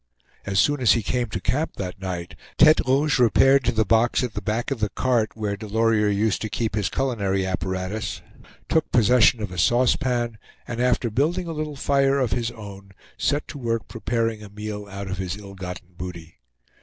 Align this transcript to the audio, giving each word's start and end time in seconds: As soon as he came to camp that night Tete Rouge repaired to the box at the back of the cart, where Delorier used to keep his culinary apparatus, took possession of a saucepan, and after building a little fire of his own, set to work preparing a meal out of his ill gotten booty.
As 0.47 0.59
soon 0.59 0.81
as 0.81 0.93
he 0.93 1.03
came 1.03 1.27
to 1.29 1.39
camp 1.39 1.75
that 1.75 2.01
night 2.01 2.33
Tete 2.57 2.81
Rouge 2.87 3.19
repaired 3.19 3.63
to 3.65 3.71
the 3.71 3.85
box 3.85 4.23
at 4.23 4.33
the 4.33 4.41
back 4.41 4.71
of 4.71 4.79
the 4.79 4.89
cart, 4.89 5.33
where 5.35 5.55
Delorier 5.55 6.09
used 6.09 6.41
to 6.41 6.49
keep 6.49 6.73
his 6.73 6.89
culinary 6.89 7.45
apparatus, 7.45 8.23
took 8.67 8.91
possession 8.91 9.43
of 9.43 9.51
a 9.51 9.59
saucepan, 9.59 10.39
and 10.67 10.81
after 10.81 11.11
building 11.11 11.45
a 11.47 11.51
little 11.53 11.75
fire 11.75 12.17
of 12.17 12.31
his 12.31 12.49
own, 12.49 12.93
set 13.15 13.47
to 13.49 13.59
work 13.59 13.87
preparing 13.87 14.41
a 14.41 14.49
meal 14.49 14.87
out 14.89 15.07
of 15.07 15.19
his 15.19 15.37
ill 15.37 15.53
gotten 15.53 15.93
booty. 15.95 16.39